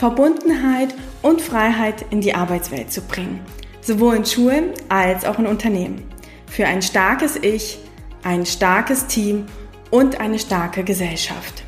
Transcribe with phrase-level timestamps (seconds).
[0.00, 3.38] Verbundenheit und Freiheit in die Arbeitswelt zu bringen,
[3.82, 6.00] sowohl in Schulen als auch in Unternehmen.
[6.46, 7.78] Für ein starkes Ich,
[8.22, 9.44] ein starkes Team
[9.90, 11.64] und eine starke Gesellschaft.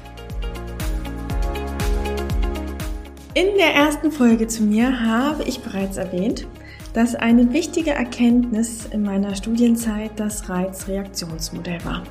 [3.35, 6.47] In der ersten Folge zu mir habe ich bereits erwähnt,
[6.95, 12.03] dass eine wichtige Erkenntnis in meiner Studienzeit das Reizreaktionsmodell war.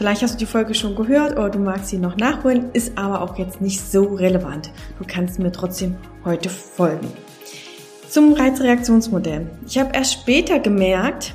[0.00, 3.20] Vielleicht hast du die Folge schon gehört oder du magst sie noch nachholen, ist aber
[3.20, 4.70] auch jetzt nicht so relevant.
[4.98, 7.06] Du kannst mir trotzdem heute folgen.
[8.08, 9.50] Zum Reizreaktionsmodell.
[9.66, 11.34] Ich habe erst später gemerkt,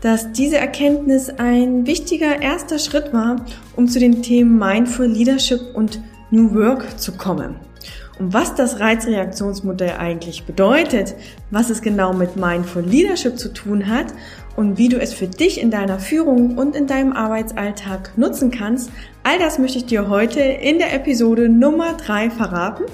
[0.00, 6.00] dass diese Erkenntnis ein wichtiger erster Schritt war, um zu den Themen Mindful Leadership und
[6.32, 7.60] New Work zu kommen.
[8.18, 11.14] Und was das Reizreaktionsmodell eigentlich bedeutet,
[11.52, 14.08] was es genau mit Mindful Leadership zu tun hat
[14.56, 18.90] und wie du es für dich in deiner Führung und in deinem Arbeitsalltag nutzen kannst,
[19.22, 22.84] all das möchte ich dir heute in der Episode Nummer drei verraten.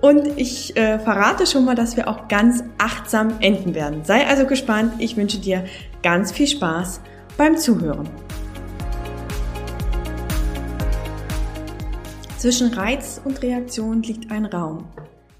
[0.00, 4.04] Und ich äh, verrate schon mal, dass wir auch ganz achtsam enden werden.
[4.04, 4.94] Sei also gespannt.
[4.98, 5.64] Ich wünsche dir
[6.02, 7.00] ganz viel Spaß
[7.36, 8.08] beim Zuhören.
[12.38, 14.86] Zwischen Reiz und Reaktion liegt ein Raum.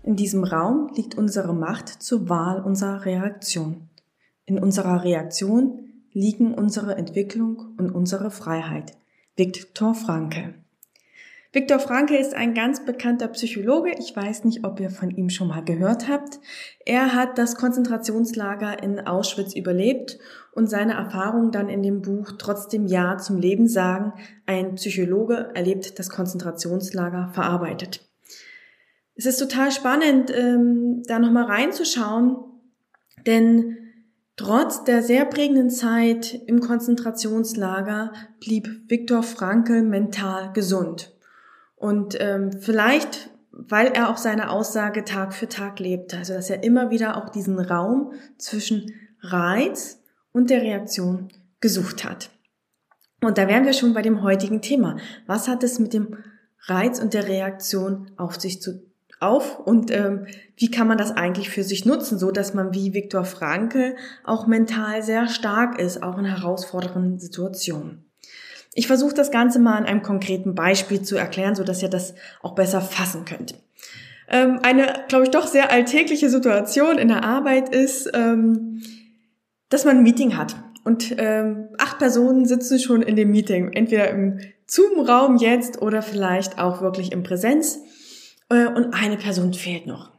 [0.05, 3.89] In diesem Raum liegt unsere Macht zur Wahl unserer Reaktion.
[4.45, 8.93] In unserer Reaktion liegen unsere Entwicklung und unsere Freiheit.
[9.37, 10.55] Viktor Frankl.
[11.55, 13.93] Viktor Frankl ist ein ganz bekannter Psychologe.
[13.99, 16.41] Ich weiß nicht, ob ihr von ihm schon mal gehört habt.
[16.87, 20.19] Er hat das Konzentrationslager in Auschwitz überlebt
[20.53, 24.15] und seine Erfahrungen dann in dem Buch Trotzdem Ja zum Leben sagen,
[24.47, 28.09] ein Psychologe erlebt das Konzentrationslager verarbeitet.
[29.15, 32.37] Es ist total spannend, ähm, da nochmal reinzuschauen,
[33.27, 33.77] denn
[34.37, 41.15] Trotz der sehr prägenden Zeit im Konzentrationslager blieb Viktor Frankl mental gesund.
[41.77, 46.63] Und ähm, vielleicht, weil er auch seine Aussage Tag für Tag lebte, also dass er
[46.63, 50.01] immer wieder auch diesen Raum zwischen Reiz
[50.33, 51.29] und der Reaktion
[51.61, 52.31] gesucht hat.
[53.21, 54.97] Und da wären wir schon bei dem heutigen Thema.
[55.27, 56.17] Was hat es mit dem
[56.67, 58.92] Reiz und der Reaktion auf sich zu
[59.23, 62.95] auf und ähm, wie kann man das eigentlich für sich nutzen, so dass man wie
[62.95, 68.05] Viktor Frankl auch mental sehr stark ist, auch in herausfordernden Situationen.
[68.75, 72.15] Ich versuche das Ganze mal an einem konkreten Beispiel zu erklären, so dass ihr das
[72.43, 73.55] auch besser fassen könnt.
[74.29, 78.83] Ähm, eine, glaube ich, doch sehr alltägliche Situation in der Arbeit ist, ähm,
[79.69, 80.57] dass man ein Meeting hat.
[80.85, 86.59] Und ähm, acht Personen sitzen schon in dem Meeting, entweder im Zoom-Raum jetzt oder vielleicht
[86.59, 87.79] auch wirklich in Präsenz.
[88.53, 90.13] Äh, und eine Person fehlt noch.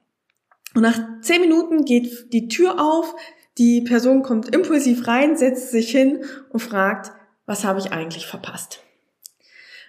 [0.76, 3.16] Und nach zehn Minuten geht die Tür auf,
[3.60, 7.12] die Person kommt impulsiv rein, setzt sich hin und fragt,
[7.46, 8.80] was habe ich eigentlich verpasst?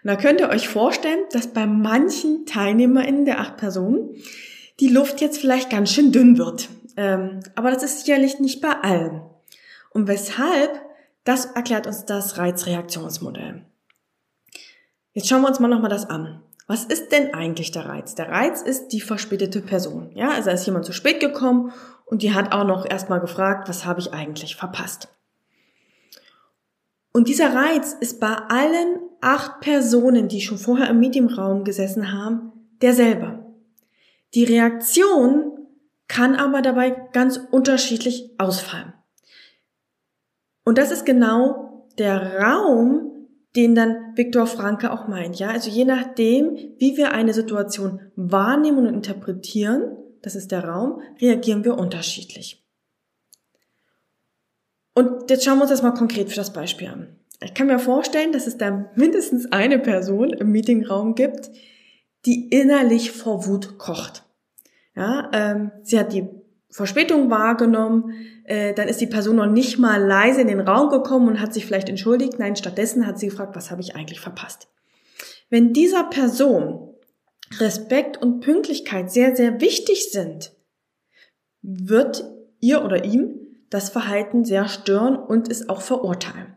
[0.03, 4.10] Und da könnt ihr euch vorstellen, dass bei manchen TeilnehmerInnen der acht Personen
[4.81, 6.69] die Luft jetzt vielleicht ganz schön dünn wird.
[6.99, 9.22] Ähm, aber das ist sicherlich nicht bei allen.
[9.91, 10.78] Und weshalb,
[11.25, 13.65] das erklärt uns das Reizreaktionsmodell.
[15.15, 16.44] Jetzt schauen wir uns mal nochmal das an.
[16.67, 18.15] Was ist denn eigentlich der Reiz?
[18.15, 20.11] Der Reiz ist die verspätete Person.
[20.15, 21.73] Ja, also ist jemand zu spät gekommen
[22.07, 25.09] und die hat auch noch erstmal gefragt, was habe ich eigentlich verpasst?
[27.13, 32.53] Und dieser Reiz ist bei allen acht Personen, die schon vorher im Mediumraum gesessen haben,
[32.83, 33.45] derselbe.
[34.35, 35.53] Die Reaktion
[36.09, 38.93] kann aber dabei ganz unterschiedlich ausfallen.
[40.65, 43.14] Und das ist genau der Raum,
[43.57, 45.39] den dann Viktor Franke auch meint.
[45.39, 51.01] Ja, also je nachdem, wie wir eine Situation wahrnehmen und interpretieren, das ist der Raum,
[51.21, 52.65] reagieren wir unterschiedlich.
[54.95, 57.17] Und jetzt schauen wir uns das mal konkret für das Beispiel an.
[57.43, 61.50] Ich kann mir vorstellen, dass es da mindestens eine Person im Meetingraum gibt,
[62.27, 64.25] die innerlich vor Wut kocht.
[64.97, 66.29] Ja, ähm, sie hat die
[66.75, 71.29] Verspätung wahrgenommen, äh, dann ist die Person noch nicht mal leise in den Raum gekommen
[71.29, 72.41] und hat sich vielleicht entschuldigt.
[72.41, 74.67] Nein, stattdessen hat sie gefragt, was habe ich eigentlich verpasst?
[75.50, 76.97] Wenn dieser Person
[77.61, 80.50] Respekt und Pünktlichkeit sehr, sehr wichtig sind,
[81.62, 82.25] wird
[82.59, 83.37] ihr oder ihm
[83.71, 86.56] das Verhalten sehr stören und es auch verurteilen.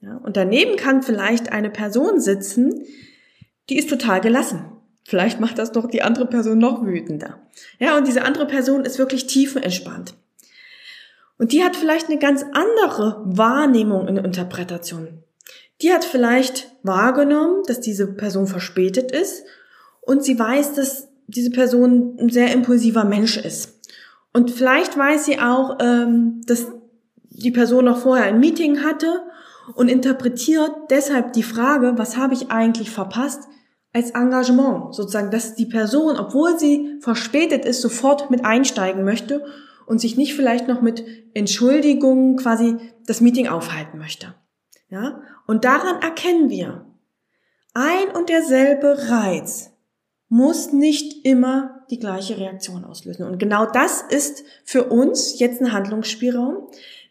[0.00, 2.82] Ja, und daneben kann vielleicht eine Person sitzen,
[3.70, 4.73] die ist total gelassen.
[5.04, 7.40] Vielleicht macht das doch die andere Person noch wütender.
[7.78, 10.14] Ja, und diese andere Person ist wirklich tiefenentspannt.
[11.38, 15.22] Und die hat vielleicht eine ganz andere Wahrnehmung in Interpretation.
[15.82, 19.44] Die hat vielleicht wahrgenommen, dass diese Person verspätet ist
[20.00, 23.80] und sie weiß, dass diese Person ein sehr impulsiver Mensch ist.
[24.32, 26.66] Und vielleicht weiß sie auch, ähm, dass
[27.30, 29.22] die Person noch vorher ein Meeting hatte
[29.74, 33.42] und interpretiert deshalb die Frage, was habe ich eigentlich verpasst,
[33.94, 34.94] als Engagement.
[34.94, 39.46] Sozusagen, dass die Person, obwohl sie verspätet ist, sofort mit einsteigen möchte
[39.86, 42.76] und sich nicht vielleicht noch mit Entschuldigungen quasi
[43.06, 44.34] das Meeting aufhalten möchte.
[44.90, 45.22] Ja?
[45.46, 46.86] Und daran erkennen wir,
[47.72, 49.70] ein und derselbe Reiz
[50.28, 53.26] muss nicht immer die gleiche Reaktion auslösen.
[53.26, 56.68] Und genau das ist für uns jetzt ein Handlungsspielraum.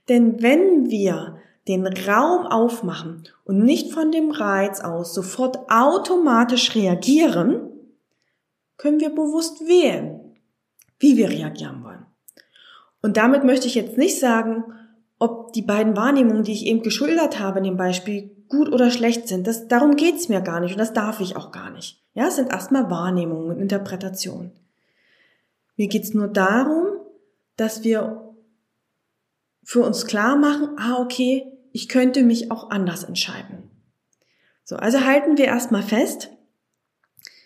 [0.09, 1.37] Denn wenn wir
[1.67, 7.69] den Raum aufmachen und nicht von dem Reiz aus sofort automatisch reagieren,
[8.77, 10.35] können wir bewusst wählen,
[10.99, 12.05] wie wir reagieren wollen.
[13.01, 14.63] Und damit möchte ich jetzt nicht sagen,
[15.19, 19.27] ob die beiden Wahrnehmungen, die ich eben geschildert habe in dem Beispiel, gut oder schlecht
[19.27, 19.47] sind.
[19.47, 22.01] Das, darum geht's mir gar nicht und das darf ich auch gar nicht.
[22.13, 24.51] Ja, es sind erstmal Wahrnehmungen und Interpretationen.
[25.77, 26.87] Mir geht's nur darum,
[27.55, 28.35] dass wir
[29.63, 33.69] für uns klar machen, ah, okay, ich könnte mich auch anders entscheiden.
[34.63, 36.29] So, also halten wir erstmal fest,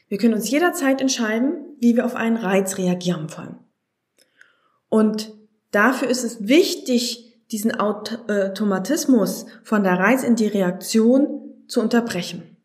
[0.08, 3.58] wir können uns jederzeit entscheiden, wie wir auf einen Reiz reagieren wollen.
[4.90, 5.34] Und
[5.72, 12.58] dafür ist es wichtig, diesen Automatismus von der Reiz in die Reaktion zu unterbrechen.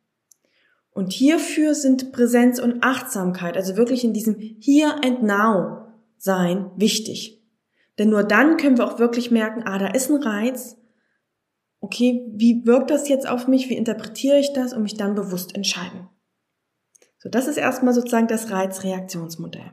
[0.90, 5.86] Und hierfür sind Präsenz und Achtsamkeit, also wirklich in diesem Here and Now
[6.18, 7.42] sein, wichtig.
[7.98, 10.76] Denn nur dann können wir auch wirklich merken, ah, da ist ein Reiz.
[11.82, 13.68] Okay, wie wirkt das jetzt auf mich?
[13.68, 14.72] Wie interpretiere ich das?
[14.72, 16.08] Und mich dann bewusst entscheiden.
[17.18, 19.72] So, das ist erstmal sozusagen das Reizreaktionsmodell.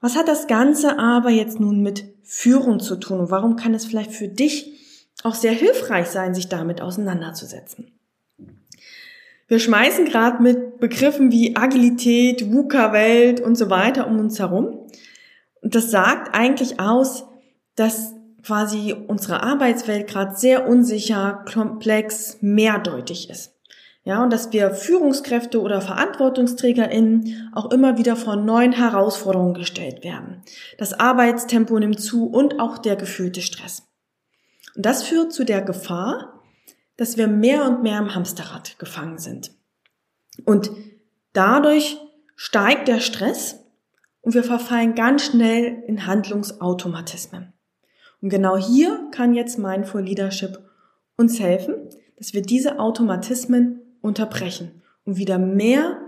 [0.00, 3.86] Was hat das Ganze aber jetzt nun mit Führung zu tun und warum kann es
[3.86, 4.74] vielleicht für dich
[5.22, 7.90] auch sehr hilfreich sein, sich damit auseinanderzusetzen?
[9.48, 14.86] Wir schmeißen gerade mit Begriffen wie Agilität, VUCA-Welt und so weiter um uns herum.
[15.62, 17.24] Und das sagt eigentlich aus,
[17.74, 18.12] dass
[18.44, 23.54] quasi unsere Arbeitswelt gerade sehr unsicher, komplex, mehrdeutig ist.
[24.04, 30.42] Ja, und dass wir Führungskräfte oder VerantwortungsträgerInnen auch immer wieder vor neuen Herausforderungen gestellt werden.
[30.76, 33.88] Das Arbeitstempo nimmt zu und auch der gefühlte Stress.
[34.76, 36.42] Und das führt zu der Gefahr,
[36.98, 39.52] dass wir mehr und mehr im Hamsterrad gefangen sind.
[40.44, 40.70] Und
[41.32, 41.96] dadurch
[42.36, 43.60] steigt der Stress
[44.20, 47.53] und wir verfallen ganz schnell in Handlungsautomatismen.
[48.24, 50.58] Und genau hier kann jetzt Mindful Leadership
[51.18, 51.74] uns helfen,
[52.16, 56.00] dass wir diese Automatismen unterbrechen und wieder mehr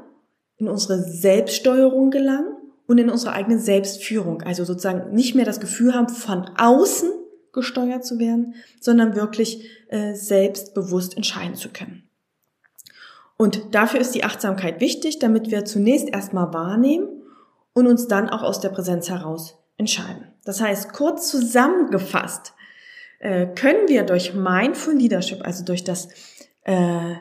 [0.56, 4.40] in unsere Selbststeuerung gelangen und in unsere eigene Selbstführung.
[4.40, 7.10] Also sozusagen nicht mehr das Gefühl haben, von außen
[7.52, 12.08] gesteuert zu werden, sondern wirklich äh, selbstbewusst entscheiden zu können.
[13.36, 17.08] Und dafür ist die Achtsamkeit wichtig, damit wir zunächst erstmal wahrnehmen
[17.74, 20.28] und uns dann auch aus der Präsenz heraus entscheiden.
[20.46, 22.54] Das heißt, kurz zusammengefasst,
[23.18, 26.08] äh, können wir durch Mindful Leadership, also durch das
[26.62, 27.16] äh,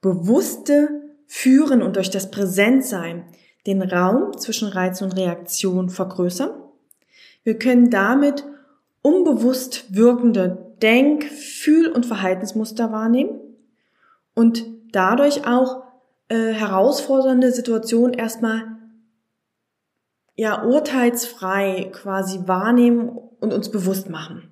[0.00, 0.88] bewusste
[1.26, 3.24] Führen und durch das Präsentsein
[3.66, 6.50] den Raum zwischen Reiz und Reaktion vergrößern.
[7.44, 8.44] Wir können damit
[9.02, 13.38] unbewusst wirkende Denk-, Fühl- und Verhaltensmuster wahrnehmen
[14.34, 15.82] und dadurch auch
[16.28, 18.69] äh, herausfordernde Situationen erstmal
[20.36, 23.08] ja urteilsfrei quasi wahrnehmen
[23.40, 24.50] und uns bewusst machen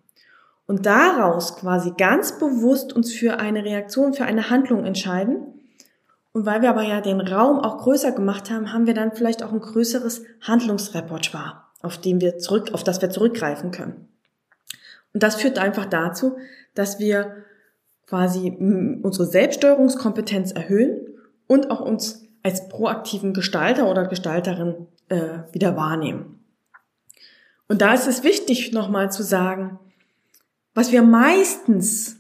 [0.69, 5.39] und daraus quasi ganz bewusst uns für eine Reaktion, für eine Handlung entscheiden.
[6.33, 9.43] Und weil wir aber ja den Raum auch größer gemacht haben, haben wir dann vielleicht
[9.43, 14.09] auch ein größeres Handlungsrepertoire, auf dem wir zurück, auf das wir zurückgreifen können.
[15.15, 16.37] Und das führt einfach dazu,
[16.75, 17.45] dass wir
[18.07, 18.51] quasi
[19.03, 21.01] unsere Selbststeuerungskompetenz erhöhen
[21.47, 26.45] und auch uns als proaktiven Gestalter oder Gestalterin äh, wieder wahrnehmen.
[27.69, 29.79] Und da ist es wichtig, nochmal zu sagen,
[30.75, 32.17] was wir meistens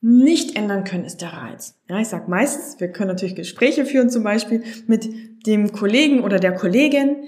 [0.00, 1.78] nicht ändern können, ist der Reiz.
[1.88, 5.08] Ja, ich sage meistens, wir können natürlich Gespräche führen, zum Beispiel mit
[5.46, 7.24] dem Kollegen oder der Kollegin.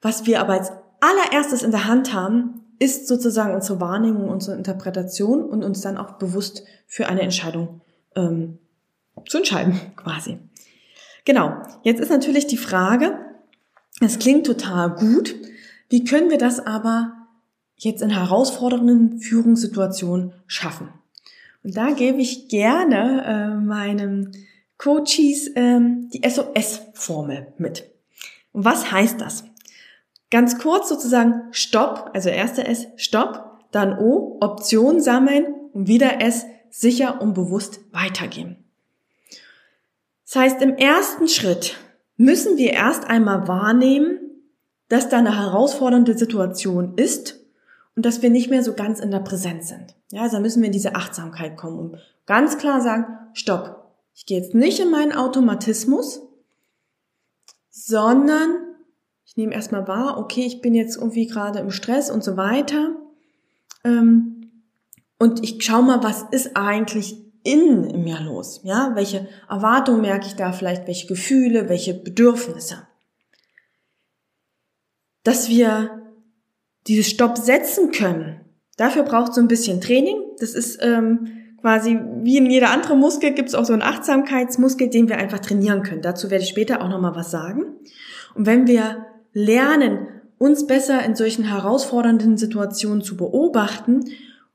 [0.00, 5.44] Was wir aber als allererstes in der Hand haben, ist sozusagen unsere Wahrnehmung, unsere Interpretation
[5.44, 7.80] und uns dann auch bewusst für eine Entscheidung
[8.16, 8.58] ähm,
[9.28, 10.38] zu entscheiden, quasi.
[11.24, 11.62] Genau.
[11.82, 13.18] Jetzt ist natürlich die Frage,
[14.02, 15.34] es klingt total gut.
[15.88, 17.22] Wie können wir das aber
[17.84, 20.88] jetzt in herausfordernden Führungssituationen schaffen.
[21.64, 24.32] Und da gebe ich gerne äh, meinem
[24.78, 27.90] Coaches ähm, die SOS-Formel mit.
[28.52, 29.44] Und was heißt das?
[30.30, 36.46] Ganz kurz sozusagen Stopp, also erste S, Stopp, dann O, Option sammeln und wieder S,
[36.70, 38.56] sicher und bewusst weitergehen.
[40.24, 41.76] Das heißt, im ersten Schritt
[42.22, 44.20] müssen wir erst einmal wahrnehmen,
[44.88, 47.40] dass da eine herausfordernde Situation ist
[47.96, 49.96] und dass wir nicht mehr so ganz in der Präsenz sind.
[50.12, 54.38] Ja, also müssen wir in diese Achtsamkeit kommen und ganz klar sagen, stopp, ich gehe
[54.38, 56.22] jetzt nicht in meinen Automatismus,
[57.70, 58.56] sondern
[59.24, 62.94] ich nehme erstmal wahr, okay, ich bin jetzt irgendwie gerade im Stress und so weiter.
[63.82, 64.50] Ähm,
[65.18, 68.60] und ich schaue mal, was ist eigentlich innen in mir los?
[68.64, 72.86] Ja, welche Erwartungen merke ich da vielleicht, welche Gefühle, welche Bedürfnisse?
[75.24, 76.02] Dass wir
[76.86, 78.40] dieses Stopp setzen können,
[78.76, 80.16] dafür braucht so ein bisschen Training.
[80.40, 81.28] Das ist ähm,
[81.60, 85.38] quasi wie in jeder andere Muskel gibt es auch so einen Achtsamkeitsmuskel, den wir einfach
[85.38, 86.02] trainieren können.
[86.02, 87.76] Dazu werde ich später auch nochmal was sagen.
[88.34, 90.08] Und wenn wir lernen,
[90.38, 94.04] uns besser in solchen herausfordernden Situationen zu beobachten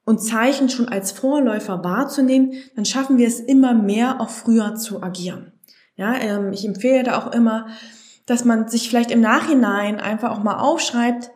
[0.07, 5.03] und Zeichen schon als Vorläufer wahrzunehmen, dann schaffen wir es immer mehr, auch früher zu
[5.03, 5.51] agieren.
[5.97, 7.67] Ja, ähm, ich empfehle da auch immer,
[8.25, 11.29] dass man sich vielleicht im Nachhinein einfach auch mal aufschreibt,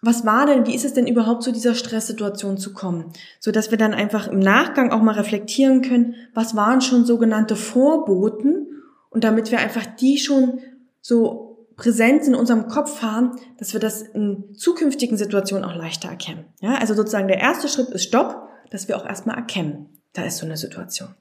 [0.00, 3.70] was war denn, wie ist es denn überhaupt zu dieser Stresssituation zu kommen, so dass
[3.70, 8.66] wir dann einfach im Nachgang auch mal reflektieren können, was waren schon sogenannte Vorboten
[9.10, 10.58] und damit wir einfach die schon
[11.00, 16.44] so Präsenz in unserem Kopf haben, dass wir das in zukünftigen Situationen auch leichter erkennen.
[16.60, 20.38] Ja, also sozusagen der erste Schritt ist Stopp, dass wir auch erstmal erkennen, da ist
[20.38, 21.14] so eine Situation.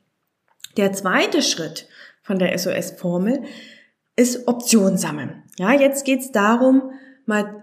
[0.78, 1.88] Der zweite Schritt
[2.22, 3.44] von der SOS-Formel
[4.16, 5.44] ist Option sammeln.
[5.58, 6.92] Ja, jetzt geht's darum,
[7.26, 7.62] mal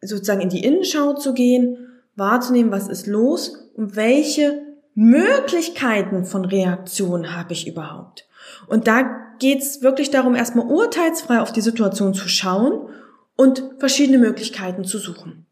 [0.00, 4.62] sozusagen in die Innenschau zu gehen, wahrzunehmen, was ist los und welche
[4.94, 8.28] Möglichkeiten von Reaktion habe ich überhaupt.
[8.66, 12.88] Und da geht es wirklich darum, erstmal urteilsfrei auf die Situation zu schauen
[13.36, 15.46] und verschiedene Möglichkeiten zu suchen.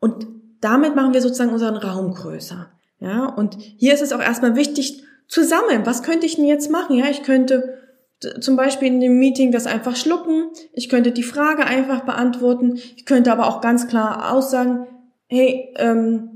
[0.00, 0.26] Und
[0.60, 2.70] damit machen wir sozusagen unseren Raum größer.
[3.00, 5.86] Ja, und hier ist es auch erstmal wichtig zu sammeln.
[5.86, 6.96] Was könnte ich denn jetzt machen?
[6.96, 7.78] Ja, ich könnte
[8.40, 10.50] zum Beispiel in dem Meeting das einfach schlucken.
[10.72, 12.76] Ich könnte die Frage einfach beantworten.
[12.96, 14.86] Ich könnte aber auch ganz klar aussagen,
[15.26, 16.31] hey, ähm,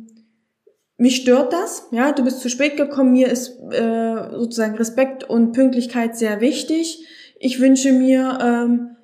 [0.98, 5.52] mich stört das, ja, du bist zu spät gekommen, mir ist äh, sozusagen Respekt und
[5.52, 7.06] Pünktlichkeit sehr wichtig.
[7.38, 8.96] Ich wünsche mir ähm,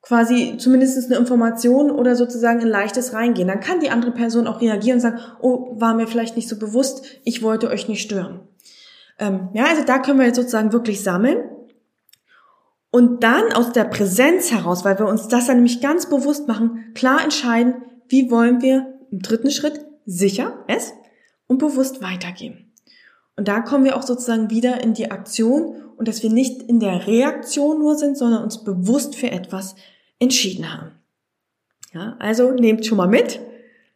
[0.00, 3.48] quasi zumindest eine Information oder sozusagen ein leichtes Reingehen.
[3.48, 6.58] Dann kann die andere Person auch reagieren und sagen, oh, war mir vielleicht nicht so
[6.58, 8.40] bewusst, ich wollte euch nicht stören.
[9.18, 11.38] Ähm, ja, also da können wir jetzt sozusagen wirklich sammeln.
[12.90, 16.92] Und dann aus der Präsenz heraus, weil wir uns das dann nämlich ganz bewusst machen,
[16.94, 17.74] klar entscheiden,
[18.08, 20.92] wie wollen wir im dritten Schritt sicher es
[21.46, 22.72] und bewusst weitergehen.
[23.36, 26.80] Und da kommen wir auch sozusagen wieder in die Aktion und dass wir nicht in
[26.80, 29.74] der Reaktion nur sind, sondern uns bewusst für etwas
[30.18, 30.92] entschieden haben.
[31.92, 33.40] Ja, also nehmt schon mal mit.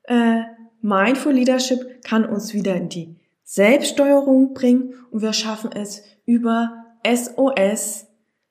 [0.05, 0.43] Äh,
[0.81, 8.07] Mindful Leadership kann uns wieder in die Selbststeuerung bringen und wir schaffen es über SOS,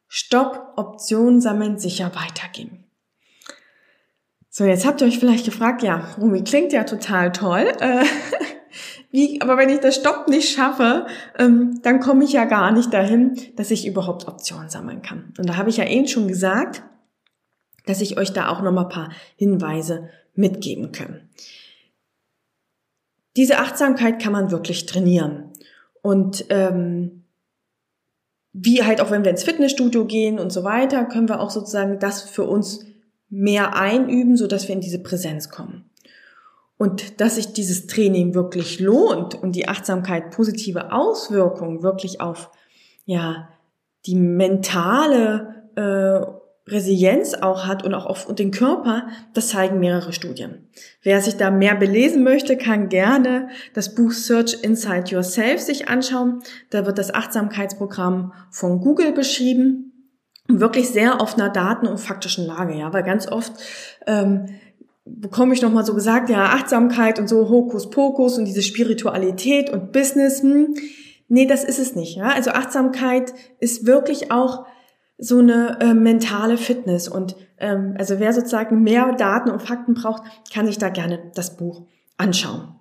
[0.07, 2.85] Stopp, Optionen sammeln, sicher weitergehen.
[4.49, 7.71] So, jetzt habt ihr euch vielleicht gefragt, ja, Rumi klingt ja total toll.
[7.79, 8.05] Äh,
[9.09, 12.93] wie, aber wenn ich das Stopp nicht schaffe, ähm, dann komme ich ja gar nicht
[12.93, 15.33] dahin, dass ich überhaupt Optionen sammeln kann.
[15.37, 16.83] Und da habe ich ja eben schon gesagt,
[17.85, 21.21] dass ich euch da auch noch mal ein paar Hinweise mitgeben kann.
[23.37, 25.51] Diese Achtsamkeit kann man wirklich trainieren.
[26.01, 27.23] Und ähm,
[28.51, 31.99] wie halt auch wenn wir ins Fitnessstudio gehen und so weiter, können wir auch sozusagen
[31.99, 32.85] das für uns
[33.29, 35.89] mehr einüben, so dass wir in diese Präsenz kommen
[36.77, 42.51] und dass sich dieses Training wirklich lohnt und die Achtsamkeit positive Auswirkungen wirklich auf
[43.05, 43.49] ja
[44.05, 46.25] die mentale äh,
[46.69, 50.67] Resilienz auch hat und auch auf den Körper, das zeigen mehrere Studien.
[51.01, 56.41] Wer sich da mehr belesen möchte, kann gerne das Buch Search Inside Yourself sich anschauen.
[56.69, 59.93] Da wird das Achtsamkeitsprogramm von Google beschrieben.
[60.49, 63.53] Wirklich sehr auf einer Daten- und faktischen Lage, ja, weil ganz oft
[64.05, 64.47] ähm,
[65.15, 70.41] bekomme ich nochmal so gesagt, ja, Achtsamkeit und so Hokuspokus und diese Spiritualität und Business.
[70.41, 70.75] Hm.
[71.27, 72.17] Nee, das ist es nicht.
[72.17, 72.29] Ja?
[72.29, 74.65] Also Achtsamkeit ist wirklich auch
[75.17, 77.07] so eine äh, mentale Fitness.
[77.07, 80.23] Und ähm, also wer sozusagen mehr Daten und Fakten braucht,
[80.53, 81.87] kann sich da gerne das Buch
[82.17, 82.75] anschauen.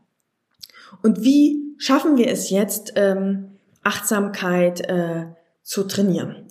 [1.02, 5.26] Und wie schaffen wir es jetzt, ähm, Achtsamkeit äh,
[5.62, 6.46] zu trainieren?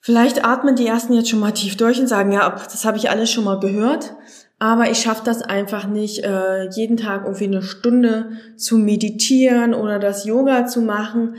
[0.00, 3.10] Vielleicht atmen die ersten jetzt schon mal tief durch und sagen, ja, das habe ich
[3.10, 4.14] alles schon mal gehört.
[4.58, 9.98] Aber ich schaffe das einfach nicht, äh, jeden Tag irgendwie eine Stunde zu meditieren oder
[9.98, 11.36] das Yoga zu machen.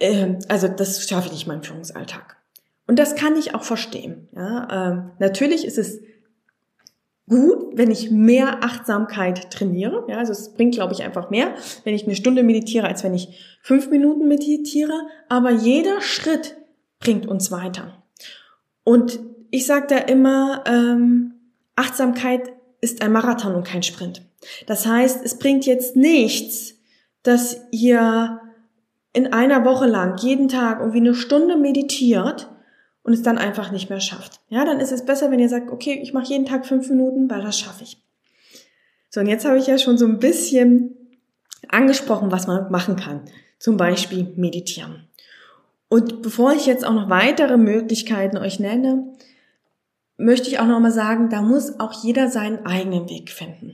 [0.00, 2.36] äh, also das schaffe ich nicht in meinem Führungsalltag.
[2.86, 4.28] Und das kann ich auch verstehen.
[4.34, 6.00] Ja, ähm, natürlich ist es
[7.28, 10.04] gut, wenn ich mehr Achtsamkeit trainiere.
[10.08, 13.14] Ja, also es bringt, glaube ich, einfach mehr, wenn ich eine Stunde meditiere, als wenn
[13.14, 15.06] ich fünf Minuten meditiere.
[15.28, 16.56] Aber jeder Schritt
[16.98, 18.02] bringt uns weiter.
[18.84, 19.20] Und
[19.50, 21.34] ich sage da immer, ähm,
[21.78, 24.22] Achtsamkeit ist ein Marathon und kein Sprint.
[24.66, 26.74] Das heißt, es bringt jetzt nichts,
[27.22, 28.40] dass ihr
[29.12, 32.48] in einer Woche lang jeden Tag irgendwie eine Stunde meditiert
[33.02, 34.40] und es dann einfach nicht mehr schafft.
[34.48, 37.28] Ja, dann ist es besser, wenn ihr sagt, okay, ich mache jeden Tag fünf Minuten,
[37.30, 37.96] weil das schaffe ich.
[39.10, 40.94] So, und jetzt habe ich ja schon so ein bisschen
[41.68, 43.22] angesprochen, was man machen kann.
[43.58, 45.08] Zum Beispiel meditieren.
[45.88, 49.14] Und bevor ich jetzt auch noch weitere Möglichkeiten euch nenne,
[50.18, 53.72] möchte ich auch noch mal sagen, da muss auch jeder seinen eigenen Weg finden.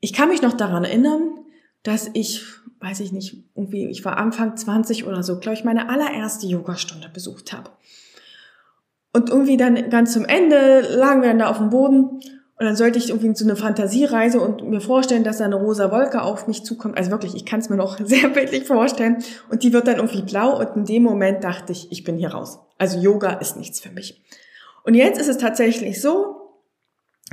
[0.00, 1.40] Ich kann mich noch daran erinnern,
[1.82, 2.44] dass ich,
[2.80, 7.08] weiß ich nicht, irgendwie, ich war Anfang 20 oder so, glaube ich, meine allererste Yogastunde
[7.08, 7.70] besucht habe.
[9.12, 12.20] Und irgendwie dann ganz zum Ende lagen wir dann da auf dem Boden
[12.56, 15.90] und dann sollte ich irgendwie so eine Fantasiereise und mir vorstellen, dass da eine rosa
[15.90, 16.96] Wolke auf mich zukommt.
[16.96, 19.18] Also wirklich, ich kann es mir noch sehr bildlich vorstellen.
[19.50, 22.30] Und die wird dann irgendwie blau und in dem Moment dachte ich, ich bin hier
[22.30, 22.60] raus.
[22.78, 24.22] Also Yoga ist nichts für mich.
[24.84, 26.44] Und jetzt ist es tatsächlich so,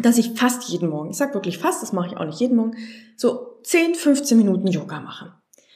[0.02, 2.56] dass ich fast jeden Morgen, ich sag wirklich fast, das mache ich auch nicht jeden
[2.56, 2.78] Morgen,
[3.18, 5.34] so 10, 15 Minuten Yoga mache.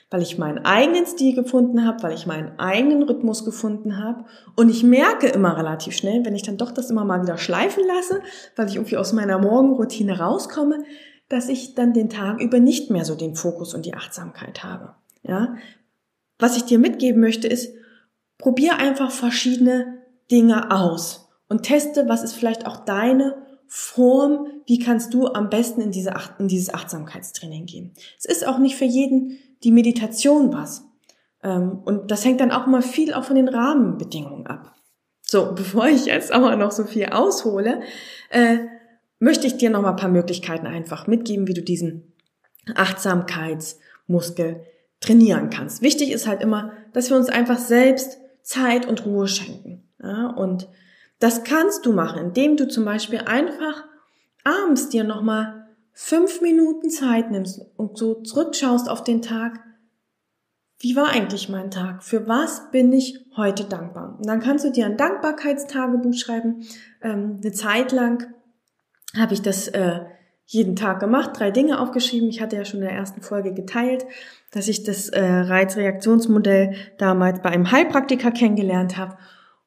[0.10, 4.26] Weil ich meinen eigenen Stil gefunden habe, weil ich meinen eigenen Rhythmus gefunden habe.
[4.56, 7.84] Und ich merke immer relativ schnell, wenn ich dann doch das immer mal wieder schleifen
[7.86, 8.22] lasse,
[8.56, 10.84] weil ich irgendwie aus meiner Morgenroutine rauskomme,
[11.28, 14.96] dass ich dann den Tag über nicht mehr so den Fokus und die Achtsamkeit habe.
[15.24, 15.56] Ja?
[16.40, 17.74] Was ich dir mitgeben möchte ist,
[18.38, 20.02] probier einfach verschiedene
[20.32, 23.36] Dinge aus und teste, was ist vielleicht auch deine
[23.68, 27.94] Form, wie kannst du am besten in, diese, in dieses Achtsamkeitstraining gehen.
[28.18, 30.86] Es ist auch nicht für jeden die Meditation was.
[31.44, 34.76] Ähm, und das hängt dann auch mal viel auch von den Rahmenbedingungen ab.
[35.22, 37.82] So, bevor ich jetzt aber noch so viel aushole,
[38.30, 38.58] äh,
[39.20, 42.14] möchte ich dir noch mal ein paar Möglichkeiten einfach mitgeben, wie du diesen
[42.76, 44.66] Achtsamkeitsmuskel
[45.00, 45.82] trainieren kannst.
[45.82, 49.84] Wichtig ist halt immer, dass wir uns einfach selbst Zeit und Ruhe schenken.
[50.02, 50.68] Ja, und
[51.20, 53.84] das kannst du machen, indem du zum Beispiel einfach
[54.44, 59.60] abends dir nochmal fünf Minuten Zeit nimmst und so zurückschaust auf den Tag.
[60.78, 62.04] Wie war eigentlich mein Tag?
[62.04, 64.16] Für was bin ich heute dankbar?
[64.18, 66.64] Und dann kannst du dir ein Dankbarkeitstagebuch schreiben.
[67.02, 68.34] Ähm, eine Zeit lang
[69.18, 70.02] habe ich das äh,
[70.46, 72.30] jeden Tag gemacht, drei Dinge aufgeschrieben.
[72.30, 74.06] Ich hatte ja schon in der ersten Folge geteilt,
[74.52, 79.18] dass ich das äh, Reizreaktionsmodell damals bei einem Heilpraktiker kennengelernt habe.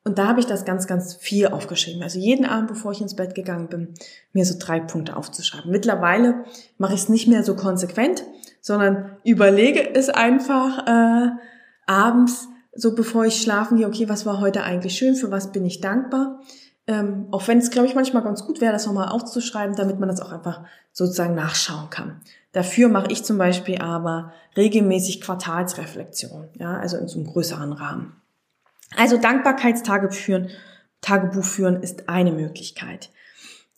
[0.04, 2.02] Und da habe ich das ganz, ganz viel aufgeschrieben.
[2.02, 3.94] Also jeden Abend, bevor ich ins Bett gegangen bin,
[4.32, 5.70] mir so drei Punkte aufzuschreiben.
[5.70, 6.44] Mittlerweile
[6.78, 8.24] mache ich es nicht mehr so konsequent,
[8.60, 11.30] sondern überlege es einfach äh,
[11.86, 15.66] abends, so bevor ich schlafen gehe, okay, was war heute eigentlich schön, für was bin
[15.66, 16.40] ich dankbar.
[16.86, 20.08] Ähm, auch wenn es, glaube ich, manchmal ganz gut wäre, das nochmal aufzuschreiben, damit man
[20.08, 22.20] das auch einfach sozusagen nachschauen kann.
[22.52, 28.16] Dafür mache ich zum Beispiel aber regelmäßig Quartalsreflexion, ja, also in so einem größeren Rahmen.
[28.96, 30.48] Also Dankbarkeitstage führen,
[31.00, 33.10] Tagebuch führen ist eine Möglichkeit.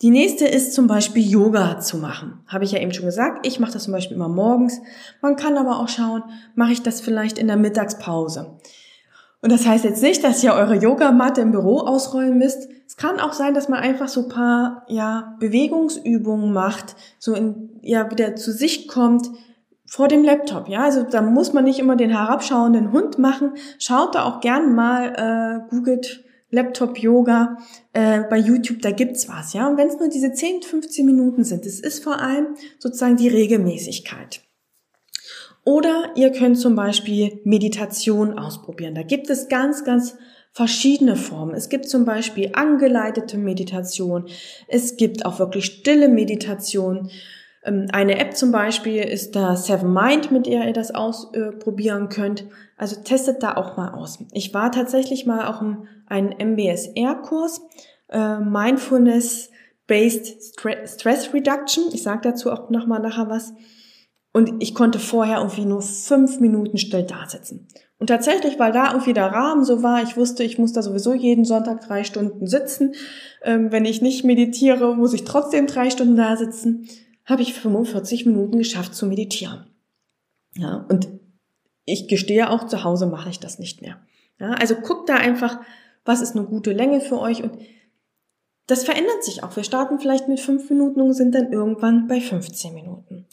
[0.01, 2.43] Die nächste ist zum Beispiel Yoga zu machen.
[2.47, 3.45] Habe ich ja eben schon gesagt.
[3.45, 4.81] Ich mache das zum Beispiel immer morgens.
[5.21, 6.23] Man kann aber auch schauen,
[6.55, 8.57] mache ich das vielleicht in der Mittagspause.
[9.43, 12.67] Und das heißt jetzt nicht, dass ihr eure Yogamatte im Büro ausrollen müsst.
[12.87, 18.09] Es kann auch sein, dass man einfach so paar ja, Bewegungsübungen macht, so in, ja,
[18.09, 19.27] wieder zu sich kommt,
[19.91, 23.55] vor dem Laptop, ja, also da muss man nicht immer den herabschauenden Hund machen.
[23.77, 27.57] Schaut da auch gern mal, äh, googelt Laptop Yoga
[27.91, 29.67] äh, bei YouTube, da gibt's was, ja.
[29.67, 33.27] Und wenn es nur diese 10, 15 Minuten sind, das ist vor allem sozusagen die
[33.27, 34.39] Regelmäßigkeit.
[35.65, 38.95] Oder ihr könnt zum Beispiel Meditation ausprobieren.
[38.95, 40.15] Da gibt es ganz, ganz
[40.53, 41.53] verschiedene Formen.
[41.53, 44.29] Es gibt zum Beispiel angeleitete Meditation.
[44.69, 47.11] Es gibt auch wirklich stille Meditation.
[47.63, 52.45] Ähm, eine App zum Beispiel ist da Seven Mind, mit der ihr das ausprobieren könnt.
[52.77, 54.23] Also testet da auch mal aus.
[54.31, 57.61] Ich war tatsächlich mal auch in einem MBSR-Kurs,
[58.09, 59.49] äh, Mindfulness
[59.87, 61.85] Based Stress Reduction.
[61.93, 63.53] Ich sage dazu auch nochmal nachher was.
[64.33, 67.67] Und ich konnte vorher irgendwie nur fünf Minuten still da sitzen.
[67.99, 71.13] Und tatsächlich, weil da irgendwie der Rahmen so war, ich wusste, ich muss da sowieso
[71.13, 72.93] jeden Sonntag drei Stunden sitzen.
[73.43, 76.87] Ähm, wenn ich nicht meditiere, muss ich trotzdem drei Stunden da sitzen
[77.31, 79.65] habe ich 45 Minuten geschafft zu meditieren.
[80.55, 81.07] Ja, und
[81.85, 83.99] ich gestehe auch, zu Hause mache ich das nicht mehr.
[84.39, 85.61] Ja, also guckt da einfach,
[86.05, 87.57] was ist eine gute Länge für euch und
[88.67, 89.55] das verändert sich auch.
[89.55, 93.27] Wir starten vielleicht mit 5 Minuten und sind dann irgendwann bei 15 Minuten.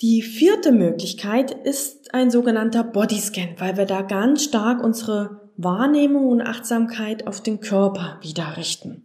[0.00, 6.40] Die vierte Möglichkeit ist ein sogenannter Bodyscan, weil wir da ganz stark unsere Wahrnehmung und
[6.40, 9.04] Achtsamkeit auf den Körper wieder richten.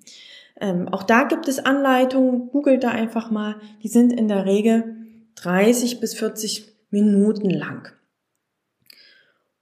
[0.60, 4.96] Ähm, auch da gibt es Anleitungen, googelt da einfach mal, die sind in der Regel
[5.36, 7.92] 30 bis 40 Minuten lang.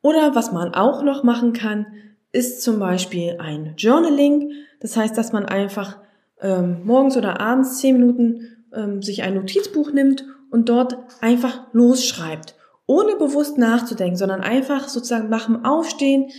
[0.02, 1.86] Oder was man auch noch machen kann,
[2.32, 4.52] ist zum Beispiel ein Journaling.
[4.80, 6.00] Das heißt, dass man einfach
[6.40, 12.56] ähm, morgens oder abends 10 Minuten ähm, sich ein Notizbuch nimmt und dort einfach losschreibt,
[12.88, 16.32] ohne bewusst nachzudenken, sondern einfach sozusagen nach dem Aufstehen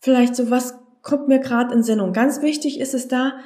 [0.00, 2.00] vielleicht so was kommt mir gerade in Sinn.
[2.00, 3.38] Und ganz wichtig ist es da,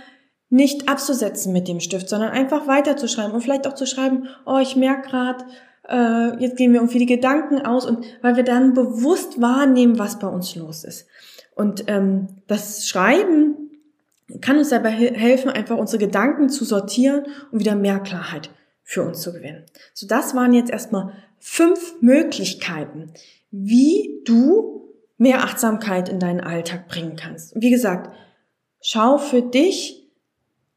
[0.53, 4.77] nicht abzusetzen mit dem Stift, sondern einfach weiterzuschreiben und vielleicht auch zu schreiben, oh, ich
[4.77, 5.47] merke gerade,
[5.89, 10.19] äh, jetzt gehen wir irgendwie die Gedanken aus und weil wir dann bewusst wahrnehmen, was
[10.19, 11.07] bei uns los ist.
[11.55, 13.71] Und ähm, das Schreiben
[14.43, 18.51] kann uns dabei helfen, einfach unsere Gedanken zu sortieren und wieder mehr Klarheit
[18.83, 19.65] für uns zu gewinnen.
[19.95, 23.13] So, das waren jetzt erstmal fünf Möglichkeiten,
[23.51, 27.55] wie du mehr Achtsamkeit in deinen Alltag bringen kannst.
[27.59, 28.15] wie gesagt,
[28.83, 30.02] schau für dich,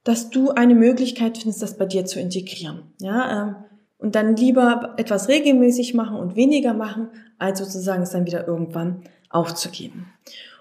[0.05, 2.83] dass du eine Möglichkeit findest, das bei dir zu integrieren.
[3.01, 3.55] Ja, ähm,
[3.97, 9.01] und dann lieber etwas regelmäßig machen und weniger machen, als sozusagen es dann wieder irgendwann
[9.29, 10.13] aufzugeben.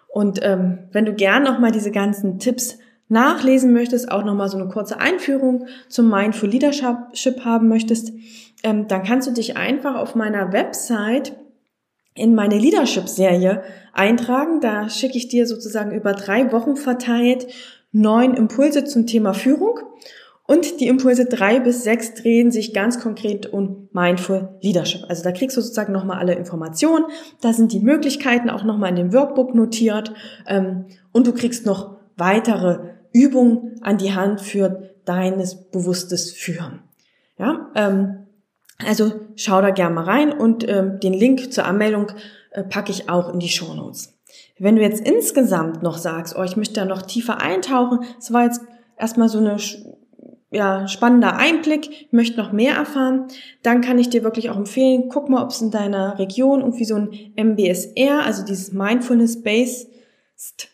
[0.09, 2.78] Und ähm, wenn du gern nochmal diese ganzen Tipps
[3.09, 8.12] nachlesen möchtest, auch nochmal so eine kurze Einführung zum Mindful Leadership haben möchtest,
[8.62, 11.37] ähm, dann kannst du dich einfach auf meiner Website
[12.14, 14.61] in meine Leadership-Serie eintragen.
[14.61, 17.46] Da schicke ich dir sozusagen über drei Wochen verteilt
[17.94, 19.78] neun Impulse zum Thema Führung
[20.46, 25.04] und die Impulse drei bis sechs drehen sich ganz konkret um Mindful Leadership.
[25.09, 27.07] Also da kriegst du sozusagen nochmal alle Informationen.
[27.40, 30.12] Da sind die Möglichkeiten auch nochmal in dem Workbook notiert.
[30.46, 32.80] Ähm, und du kriegst noch weitere
[33.12, 36.80] Übungen an die Hand für deines bewusstes Führen.
[37.38, 38.26] Ja, ähm,
[38.85, 42.09] also schau da gerne mal rein und ähm, den Link zur Anmeldung
[42.50, 44.13] äh, packe ich auch in die Show Notes.
[44.59, 48.45] Wenn du jetzt insgesamt noch sagst, oh, ich möchte da noch tiefer eintauchen, das war
[48.45, 48.61] jetzt
[48.97, 49.57] erstmal so eine
[50.51, 53.27] ja, spannender Einblick, ich möchte noch mehr erfahren,
[53.62, 56.85] dann kann ich dir wirklich auch empfehlen, guck mal, ob es in deiner Region irgendwie
[56.85, 59.88] so ein MBSR, also dieses Mindfulness Based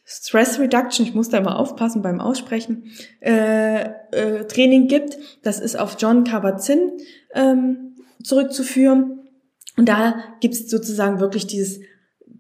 [0.04, 2.90] Stress Reduction, ich muss da immer aufpassen beim Aussprechen,
[3.20, 5.18] äh, äh, Training gibt.
[5.42, 6.92] Das ist auf John Kabat-Zinn
[7.34, 9.28] ähm, zurückzuführen.
[9.76, 11.80] Und da gibt es sozusagen wirklich dieses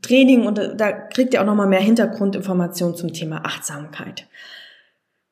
[0.02, 4.26] Training und da kriegt ihr auch nochmal mehr Hintergrundinformationen zum Thema Achtsamkeit.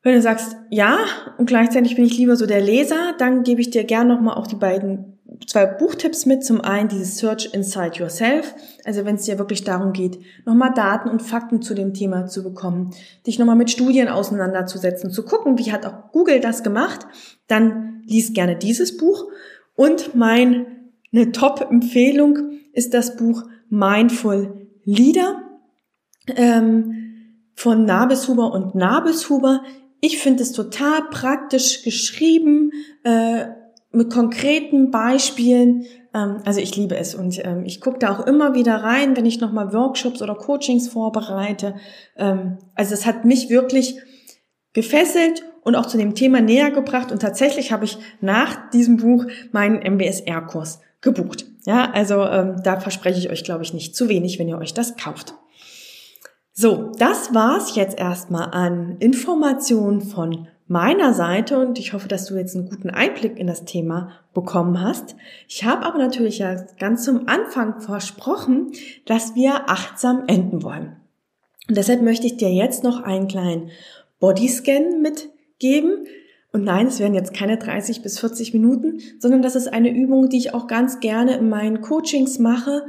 [0.02, 0.98] Wenn du sagst, ja,
[1.38, 4.46] und gleichzeitig bin ich lieber so der Leser, dann gebe ich dir gerne nochmal auch
[4.46, 6.44] die beiden, zwei Buchtipps mit.
[6.44, 8.54] Zum einen dieses Search Inside Yourself.
[8.85, 12.42] Also wenn es dir wirklich darum geht, nochmal Daten und Fakten zu dem Thema zu
[12.42, 12.94] bekommen,
[13.26, 17.07] dich nochmal mit Studien auseinanderzusetzen, zu gucken, wie hat auch Google das gemacht,
[17.48, 19.26] dann lies gerne dieses Buch.
[19.74, 20.66] Und meine
[21.33, 25.42] Top-Empfehlung ist das Buch Mindful Leader
[26.37, 26.94] ähm,
[27.54, 29.62] von Nabeshuber und Nabeshuber.
[30.00, 32.70] Ich finde es total praktisch geschrieben,
[33.04, 33.46] äh,
[33.90, 35.87] mit konkreten Beispielen.
[36.14, 39.26] Ähm, also ich liebe es und ähm, ich gucke da auch immer wieder rein, wenn
[39.26, 41.74] ich nochmal Workshops oder Coachings vorbereite.
[42.16, 43.96] Ähm, also es hat mich wirklich
[44.72, 49.26] gefesselt und auch zu dem Thema näher gebracht und tatsächlich habe ich nach diesem Buch
[49.52, 51.46] meinen MBSR-Kurs gebucht.
[51.64, 54.74] Ja, also ähm, da verspreche ich euch, glaube ich, nicht zu wenig, wenn ihr euch
[54.74, 55.34] das kauft.
[56.52, 62.37] So, das war's jetzt erstmal an Informationen von meiner Seite und ich hoffe, dass du
[62.37, 65.16] jetzt einen guten Einblick in das Thema bekommen hast.
[65.48, 68.72] Ich habe aber natürlich ja ganz zum Anfang versprochen,
[69.06, 70.96] dass wir achtsam enden wollen.
[71.68, 73.70] Und deshalb möchte ich dir jetzt noch einen kleinen
[74.20, 76.06] Bodyscan mitgeben,
[76.52, 80.28] und nein, es werden jetzt keine 30 bis 40 Minuten, sondern das ist eine Übung,
[80.28, 82.87] die ich auch ganz gerne in meinen Coachings mache,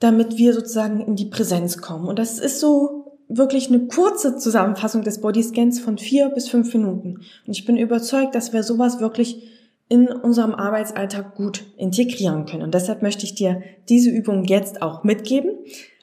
[0.00, 2.06] damit wir sozusagen in die Präsenz kommen.
[2.06, 7.20] Und das ist so wirklich eine kurze Zusammenfassung des Bodyscans von vier bis fünf Minuten.
[7.46, 9.50] Und ich bin überzeugt, dass wir sowas wirklich
[9.88, 12.62] in unserem Arbeitsalltag gut integrieren können.
[12.62, 15.50] Und deshalb möchte ich dir diese Übung jetzt auch mitgeben.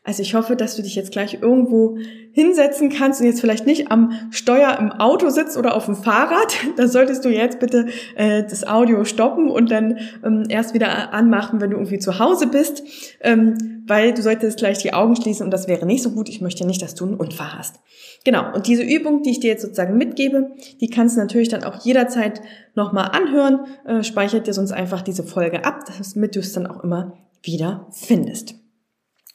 [0.03, 1.97] Also ich hoffe, dass du dich jetzt gleich irgendwo
[2.31, 6.55] hinsetzen kannst und jetzt vielleicht nicht am Steuer im Auto sitzt oder auf dem Fahrrad.
[6.77, 11.61] Da solltest du jetzt bitte äh, das Audio stoppen und dann ähm, erst wieder anmachen,
[11.61, 12.81] wenn du irgendwie zu Hause bist,
[13.19, 16.29] ähm, weil du solltest gleich die Augen schließen und das wäre nicht so gut.
[16.29, 17.75] Ich möchte nicht, dass du einen Unfall hast.
[18.23, 21.63] Genau, und diese Übung, die ich dir jetzt sozusagen mitgebe, die kannst du natürlich dann
[21.63, 22.41] auch jederzeit
[22.73, 23.65] nochmal anhören.
[23.85, 25.83] Äh, speichert dir sonst einfach diese Folge ab,
[26.15, 28.60] damit du es dann auch immer wieder findest.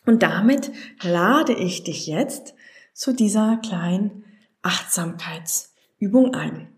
[0.07, 0.71] Und damit
[1.03, 2.55] lade ich dich jetzt
[2.95, 4.25] zu dieser kleinen
[4.63, 6.69] Achtsamkeitsübung ein.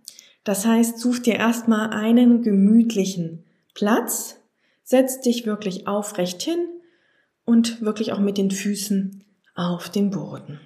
[0.43, 4.41] Das heißt, such dir erstmal einen gemütlichen Platz,
[4.83, 6.67] setz dich wirklich aufrecht hin
[7.45, 9.23] und wirklich auch mit den Füßen
[9.55, 10.61] auf den Boden.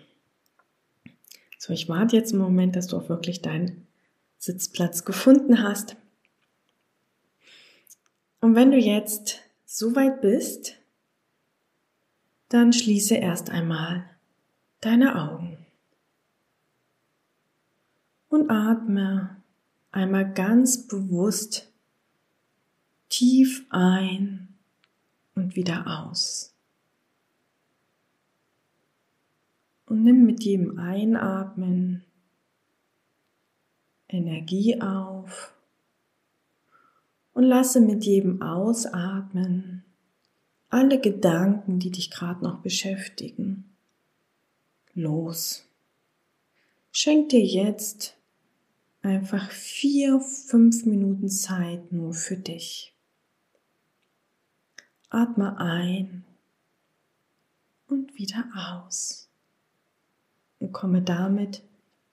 [1.59, 3.87] So, ich warte jetzt einen Moment, dass du auch wirklich deinen
[4.39, 5.97] Sitzplatz gefunden hast.
[8.41, 10.77] Und wenn du jetzt so weit bist,
[12.53, 14.05] dann schließe erst einmal
[14.81, 15.59] deine Augen
[18.29, 19.43] und atme
[19.91, 21.73] einmal ganz bewusst
[23.09, 24.49] tief ein
[25.35, 26.55] und wieder aus.
[29.87, 32.05] Und nimm mit jedem Einatmen
[34.09, 35.55] Energie auf
[37.33, 39.82] und lasse mit jedem Ausatmen
[40.73, 43.71] alle Gedanken, die dich gerade noch beschäftigen,
[44.95, 45.69] los.
[46.91, 48.17] Schenk dir jetzt
[49.03, 52.95] einfach vier, fünf Minuten Zeit nur für dich.
[55.11, 56.25] Atme ein
[57.87, 59.29] und wieder aus
[60.59, 61.63] und komme damit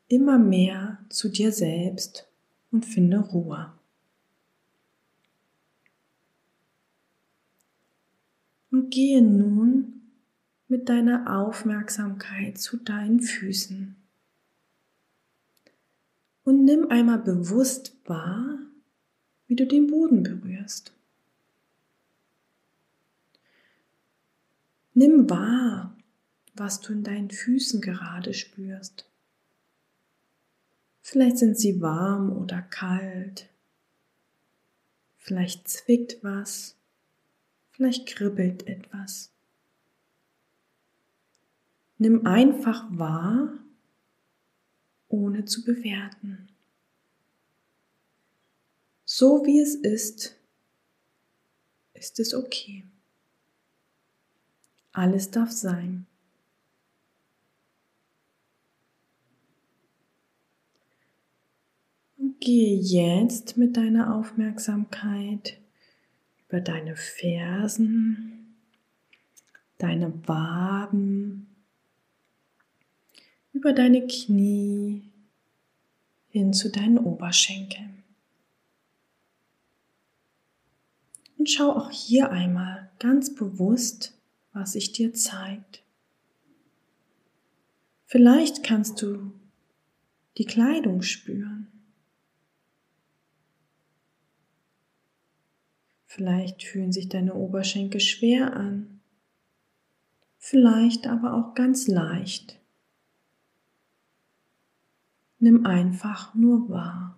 [0.10, 2.28] immer mehr zu dir selbst
[2.72, 3.72] und finde Ruhe.
[8.80, 10.04] Und gehe nun
[10.70, 13.98] mit deiner Aufmerksamkeit zu deinen Füßen.
[16.46, 18.58] Und nimm einmal bewusst wahr,
[19.48, 20.94] wie du den Boden berührst.
[24.94, 25.94] Nimm wahr,
[26.54, 29.10] was du in deinen Füßen gerade spürst.
[31.02, 33.50] Vielleicht sind sie warm oder kalt.
[35.18, 36.79] Vielleicht zwickt was.
[37.80, 39.32] Vielleicht kribbelt etwas.
[41.98, 43.58] Nimm einfach wahr,
[45.08, 46.50] ohne zu bewerten.
[49.06, 50.36] So wie es ist,
[51.94, 52.84] ist es okay.
[54.92, 56.06] Alles darf sein.
[62.18, 65.62] Und gehe jetzt mit deiner Aufmerksamkeit
[66.50, 68.58] über deine Fersen,
[69.78, 71.48] deine Waden,
[73.54, 75.04] über deine Knie
[76.28, 78.04] hin zu deinen Oberschenkeln.
[81.38, 84.20] Und schau auch hier einmal ganz bewusst
[84.52, 85.84] was sich dir zeigt.
[88.06, 89.32] Vielleicht kannst du
[90.38, 91.69] die Kleidung spüren.
[96.12, 99.00] Vielleicht fühlen sich deine Oberschenkel schwer an,
[100.38, 102.60] vielleicht aber auch ganz leicht.
[105.38, 107.17] Nimm einfach nur wahr.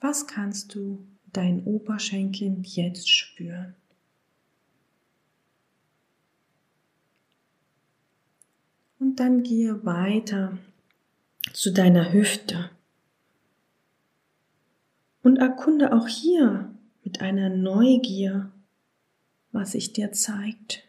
[0.00, 3.74] Was kannst du deinen Oberschenkeln jetzt spüren.
[8.98, 10.58] Und dann gehe weiter
[11.52, 12.70] zu deiner Hüfte
[15.22, 18.50] und erkunde auch hier mit einer Neugier,
[19.52, 20.88] was sich dir zeigt.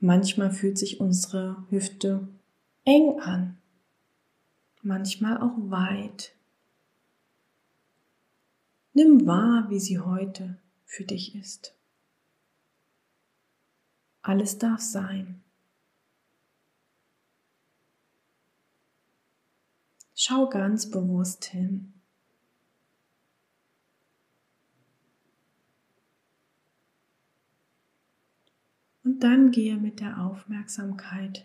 [0.00, 2.28] Manchmal fühlt sich unsere Hüfte
[2.84, 3.56] eng an
[4.82, 6.34] manchmal auch weit.
[8.92, 11.74] Nimm wahr, wie sie heute für dich ist.
[14.20, 15.41] Alles darf sein.
[20.24, 21.94] Schau ganz bewusst hin.
[29.02, 31.44] Und dann gehe mit der Aufmerksamkeit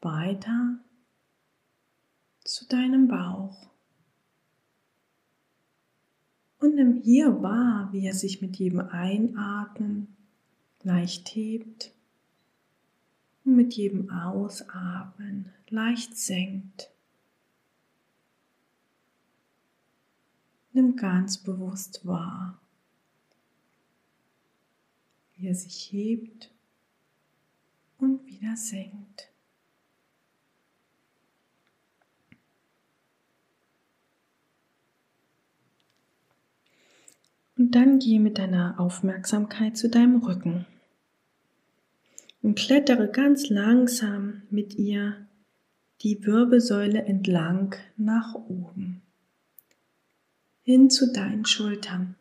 [0.00, 0.78] weiter
[2.42, 3.66] zu deinem Bauch.
[6.60, 10.16] Und nimm hier wahr, wie er sich mit jedem Einatmen
[10.82, 11.92] leicht hebt
[13.44, 16.93] und mit jedem Ausatmen leicht senkt.
[20.74, 22.60] Nimm ganz bewusst wahr,
[25.36, 26.50] wie er sich hebt
[27.96, 29.30] und wieder senkt.
[37.56, 40.66] Und dann geh mit deiner Aufmerksamkeit zu deinem Rücken
[42.42, 45.28] und klettere ganz langsam mit ihr
[46.02, 49.03] die Wirbelsäule entlang nach oben,
[50.64, 52.16] hin zu deinen Schultern.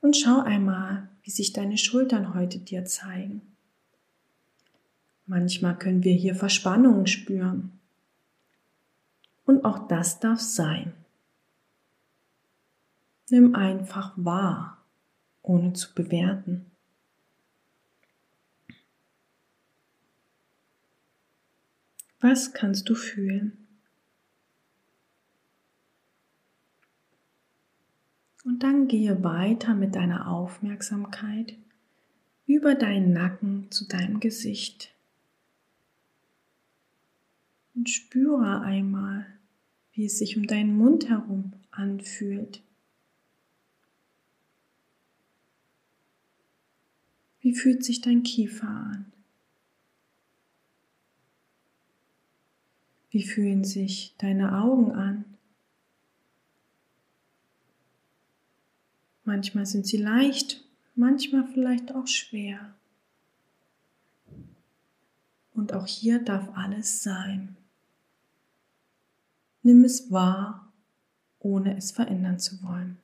[0.00, 3.42] Und schau einmal, wie sich deine Schultern heute dir zeigen.
[5.26, 7.78] Manchmal können wir hier Verspannungen spüren.
[9.44, 10.94] Und auch das darf sein.
[13.30, 14.84] Nimm einfach wahr,
[15.42, 16.66] ohne zu bewerten.
[22.20, 23.67] Was kannst du fühlen?
[28.48, 31.54] Und dann gehe weiter mit deiner Aufmerksamkeit
[32.46, 34.90] über deinen Nacken zu deinem Gesicht.
[37.74, 39.26] Und spüre einmal,
[39.92, 42.62] wie es sich um deinen Mund herum anfühlt.
[47.40, 49.12] Wie fühlt sich dein Kiefer an?
[53.10, 55.27] Wie fühlen sich deine Augen an?
[59.28, 60.64] Manchmal sind sie leicht,
[60.94, 62.74] manchmal vielleicht auch schwer.
[65.52, 67.54] Und auch hier darf alles sein.
[69.62, 70.72] Nimm es wahr,
[71.40, 72.96] ohne es verändern zu wollen.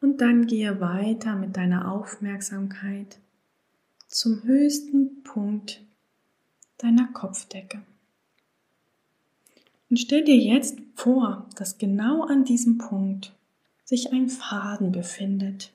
[0.00, 3.18] Und dann gehe weiter mit deiner Aufmerksamkeit
[4.08, 5.84] zum höchsten Punkt
[6.78, 7.82] deiner Kopfdecke.
[9.88, 13.32] Und stell dir jetzt vor, dass genau an diesem Punkt
[13.84, 15.72] sich ein Faden befindet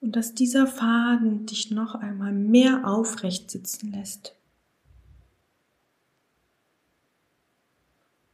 [0.00, 4.34] und dass dieser Faden dich noch einmal mehr aufrecht sitzen lässt.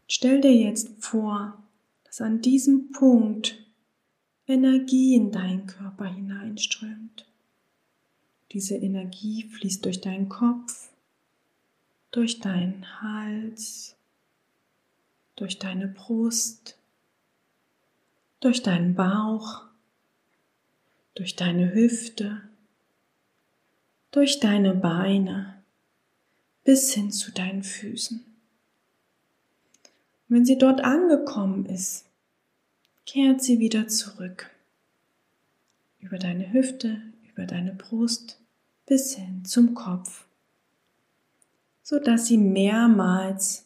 [0.09, 1.61] Stell dir jetzt vor,
[2.05, 3.59] dass an diesem Punkt
[4.47, 7.27] Energie in deinen Körper hineinströmt.
[8.53, 10.91] Diese Energie fließt durch deinen Kopf,
[12.13, 13.96] durch deinen Hals,
[15.37, 16.79] durch deine Brust,
[18.41, 19.63] durch deinen Bauch,
[21.15, 22.43] durch deine Hüfte,
[24.11, 25.63] durch deine Beine
[26.65, 28.25] bis hin zu deinen Füßen.
[30.29, 32.07] Wenn sie dort angekommen ist,
[33.05, 34.51] kehrt sie wieder zurück.
[36.01, 38.41] Über deine Hüfte, über deine Brust
[38.87, 40.25] bis hin zum Kopf,
[41.83, 43.66] so dass sie mehrmals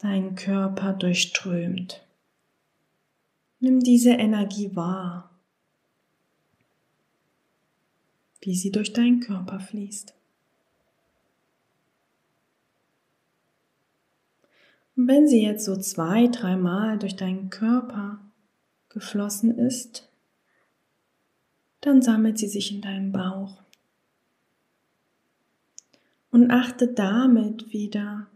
[0.00, 2.04] deinen Körper durchströmt.
[3.60, 5.30] Nimm diese Energie wahr,
[8.40, 10.14] wie sie durch deinen Körper fließt.
[14.96, 18.20] Und wenn sie jetzt so zwei, dreimal durch deinen Körper
[18.88, 20.08] geflossen ist,
[21.82, 23.62] dann sammelt sie sich in deinem Bauch.
[26.30, 28.29] Und achte damit wieder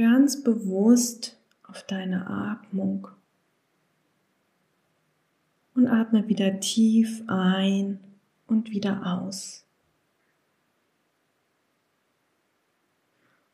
[0.00, 3.08] ganz bewusst auf deine Atmung.
[5.74, 8.00] Und atme wieder tief ein
[8.46, 9.66] und wieder aus.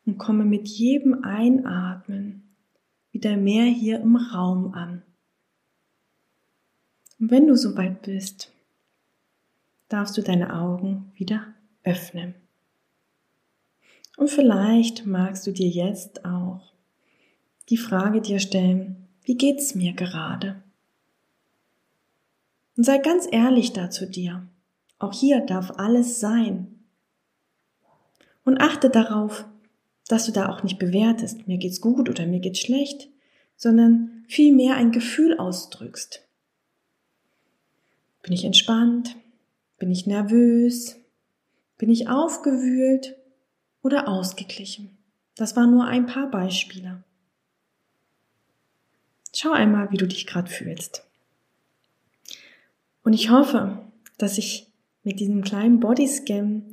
[0.05, 2.43] Und komme mit jedem Einatmen
[3.11, 5.03] wieder mehr hier im Raum an.
[7.19, 8.53] Und wenn du soweit bist,
[9.89, 11.45] darfst du deine Augen wieder
[11.83, 12.35] öffnen.
[14.17, 16.73] Und vielleicht magst du dir jetzt auch
[17.69, 20.61] die Frage dir stellen, wie geht's mir gerade?
[22.75, 24.47] Und sei ganz ehrlich da zu dir.
[24.99, 26.79] Auch hier darf alles sein.
[28.43, 29.45] Und achte darauf,
[30.07, 33.09] dass du da auch nicht bewertest, mir geht's gut oder mir geht's schlecht,
[33.55, 36.27] sondern vielmehr ein Gefühl ausdrückst.
[38.23, 39.15] Bin ich entspannt?
[39.77, 40.95] Bin ich nervös?
[41.77, 43.15] Bin ich aufgewühlt?
[43.87, 44.89] Oder ausgeglichen.
[45.35, 47.03] Das waren nur ein paar Beispiele.
[49.33, 51.07] Schau einmal, wie du dich gerade fühlst.
[53.03, 53.79] Und ich hoffe,
[54.17, 54.67] dass ich
[55.03, 56.63] mit diesem kleinen Bodyscan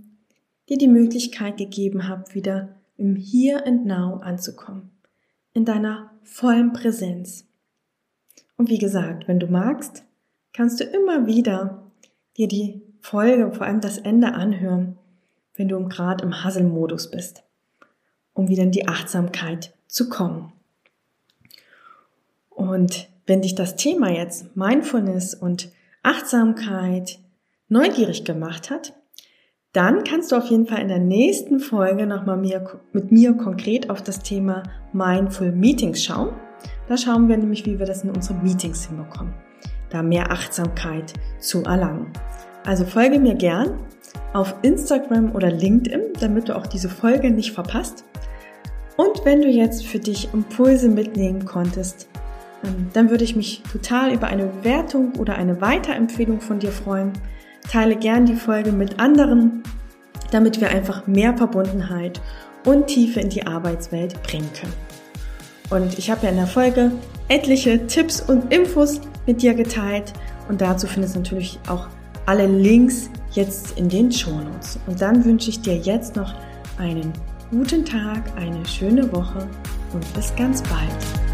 [0.68, 4.90] dir die Möglichkeit gegeben habe, wieder im Here and Now anzukommen,
[5.52, 7.46] in deiner vollen Präsenz.
[8.56, 10.04] Und wie gesagt, wenn du magst,
[10.52, 11.92] kannst du immer wieder
[12.36, 14.98] dir die Folge, vor allem das Ende anhören
[15.56, 17.42] wenn du gerade im Hustle-Modus bist,
[18.32, 20.52] um wieder in die Achtsamkeit zu kommen.
[22.50, 25.70] Und wenn dich das Thema jetzt Mindfulness und
[26.02, 27.18] Achtsamkeit
[27.68, 28.94] neugierig gemacht hat,
[29.72, 32.36] dann kannst du auf jeden Fall in der nächsten Folge nochmal
[32.92, 34.62] mit mir konkret auf das Thema
[34.92, 36.32] Mindful Meetings schauen.
[36.86, 39.34] Da schauen wir nämlich, wie wir das in unseren Meetings hinbekommen,
[39.90, 42.12] da mehr Achtsamkeit zu erlangen.
[42.64, 43.80] Also folge mir gern
[44.32, 48.04] auf Instagram oder LinkedIn, damit du auch diese Folge nicht verpasst.
[48.96, 52.08] Und wenn du jetzt für dich Impulse mitnehmen konntest,
[52.64, 57.12] ähm, dann würde ich mich total über eine Bewertung oder eine Weiterempfehlung von dir freuen.
[57.70, 59.62] Teile gern die Folge mit anderen,
[60.30, 62.20] damit wir einfach mehr Verbundenheit
[62.64, 64.72] und Tiefe in die Arbeitswelt bringen können.
[65.70, 66.92] Und ich habe ja in der Folge
[67.28, 70.12] etliche Tipps und Infos mit dir geteilt
[70.48, 71.88] und dazu findest du natürlich auch
[72.26, 74.78] alle Links jetzt in den Shownotes.
[74.86, 76.34] Und dann wünsche ich dir jetzt noch
[76.78, 77.12] einen
[77.50, 79.48] guten Tag, eine schöne Woche
[79.92, 81.33] und bis ganz bald.